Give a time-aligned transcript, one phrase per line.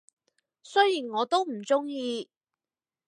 [0.63, 2.27] 雖然我都唔鍾意